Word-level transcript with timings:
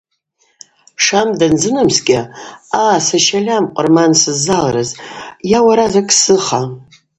Шам 1.05 1.27
данзынамскӏьа– 1.39 2.21
А, 2.85 2.85
саща 3.07 3.39
Льам, 3.45 3.65
къвырман 3.75 4.11
сыззалрыз, 4.21 4.89
йа 5.51 5.59
уара 5.65 5.85
закӏ 5.93 6.11
сзыха. 6.17 6.61